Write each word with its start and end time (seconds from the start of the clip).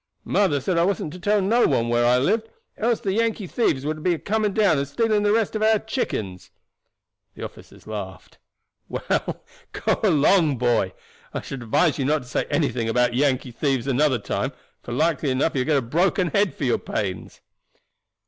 "Mother 0.25 0.59
said 0.59 0.79
I 0.79 0.83
wasn't 0.83 1.13
to 1.13 1.19
tell 1.19 1.43
no 1.43 1.67
one 1.67 1.87
where 1.87 2.07
I 2.07 2.17
lived, 2.17 2.49
else 2.75 2.99
the 2.99 3.13
Yankee 3.13 3.45
thieves 3.45 3.85
would 3.85 4.01
be 4.01 4.15
a 4.15 4.17
coming 4.17 4.51
down 4.51 4.79
and 4.79 4.87
stealing 4.87 5.21
the 5.21 5.31
rest 5.31 5.55
of 5.55 5.61
our 5.61 5.77
chickens." 5.77 6.49
The 7.35 7.43
officers 7.45 7.85
laughed. 7.85 8.39
"Well, 8.89 9.43
go 9.73 9.99
along, 10.01 10.57
boy; 10.57 10.85
and 10.85 10.93
I 11.35 11.41
should 11.43 11.61
advise 11.61 11.99
you 11.99 12.05
not 12.05 12.23
to 12.23 12.27
say 12.27 12.45
anything 12.49 12.89
about 12.89 13.13
Yankee 13.13 13.51
thieves 13.51 13.85
another 13.85 14.17
time, 14.17 14.53
for 14.81 14.91
likely 14.91 15.29
enough 15.29 15.53
you 15.53 15.59
will 15.59 15.65
get 15.65 15.77
a 15.77 15.81
broken 15.83 16.29
head 16.29 16.55
for 16.55 16.63
your 16.63 16.79
pains." 16.79 17.41